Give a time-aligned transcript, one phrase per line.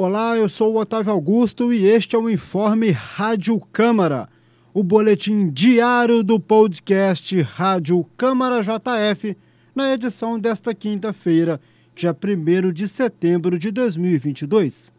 [0.00, 4.28] Olá, eu sou o Otávio Augusto e este é o Informe Rádio Câmara,
[4.72, 9.36] o boletim diário do podcast Rádio Câmara JF,
[9.74, 11.60] na edição desta quinta-feira,
[11.96, 14.92] dia 1 de setembro de 2022.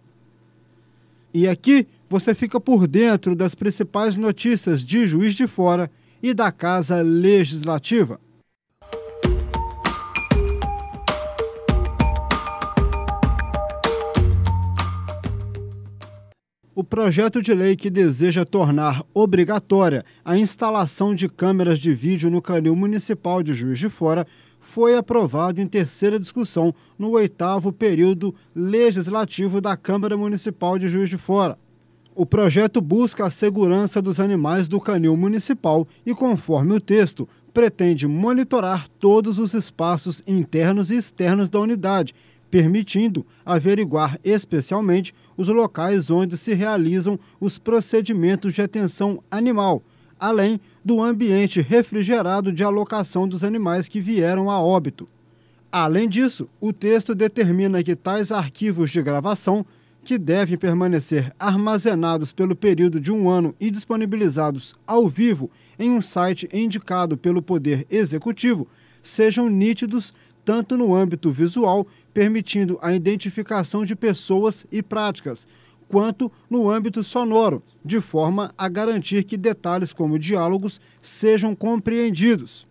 [1.34, 5.90] E aqui você fica por dentro das principais notícias de Juiz de Fora
[6.22, 8.20] e da Casa Legislativa.
[16.80, 22.42] O projeto de lei que deseja tornar obrigatória a instalação de câmeras de vídeo no
[22.42, 24.26] canil municipal de Juiz de Fora
[24.62, 31.18] foi aprovado em terceira discussão no oitavo período legislativo da Câmara Municipal de Juiz de
[31.18, 31.60] Fora.
[32.16, 38.08] O projeto busca a segurança dos animais do canil municipal e, conforme o texto, pretende
[38.08, 42.16] monitorar todos os espaços internos e externos da unidade,
[42.50, 49.82] permitindo averiguar especialmente os locais onde se realizam os procedimentos de atenção animal,
[50.20, 55.08] além do ambiente refrigerado de alocação dos animais que vieram a óbito.
[55.72, 59.66] Além disso, o texto determina que tais arquivos de gravação,
[60.04, 66.02] que devem permanecer armazenados pelo período de um ano e disponibilizados ao vivo em um
[66.02, 68.68] site indicado pelo Poder Executivo,
[69.02, 70.14] sejam nítidos
[70.50, 75.48] tanto no âmbito visual, permitindo a identificação de pessoas e práticas,
[75.88, 82.66] quanto no âmbito sonoro, de forma a garantir que detalhes como diálogos sejam compreendidos.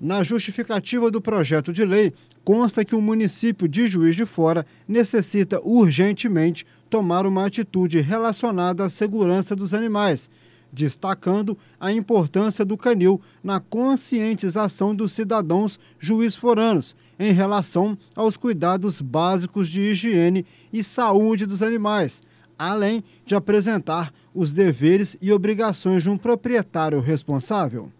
[0.00, 5.60] Na justificativa do projeto de lei, consta que o município de Juiz de Fora necessita
[5.62, 10.30] urgentemente tomar uma atitude relacionada à segurança dos animais
[10.72, 19.68] destacando a importância do canil na conscientização dos cidadãos juiz-foranos em relação aos cuidados básicos
[19.68, 22.22] de higiene e saúde dos animais,
[22.58, 27.90] além de apresentar os deveres e obrigações de um proprietário responsável.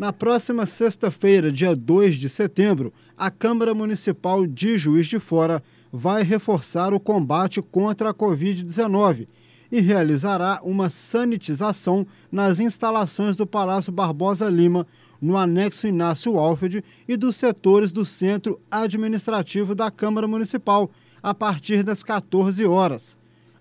[0.00, 5.62] Na próxima sexta-feira, dia 2 de setembro, a Câmara Municipal de Juiz de Fora
[5.92, 9.28] vai reforçar o combate contra a Covid-19
[9.70, 14.86] e realizará uma sanitização nas instalações do Palácio Barbosa Lima,
[15.20, 20.90] no anexo Inácio Alfred e dos setores do Centro Administrativo da Câmara Municipal,
[21.22, 23.18] a partir das 14 horas.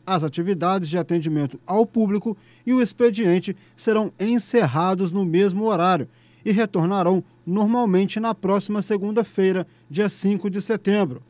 [0.08, 6.08] As atividades de atendimento ao público e o expediente serão encerrados no mesmo horário
[6.44, 11.22] e retornarão normalmente na próxima segunda-feira, dia 5 de setembro.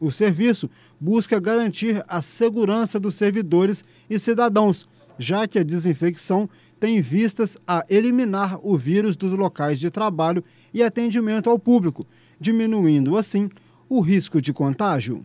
[0.00, 0.68] O serviço
[1.00, 4.88] busca garantir a segurança dos servidores e cidadãos,
[5.18, 6.48] já que a desinfecção
[6.78, 12.06] tem vistas a eliminar o vírus dos locais de trabalho e atendimento ao público,
[12.38, 13.48] diminuindo assim
[13.88, 15.24] o risco de contágio.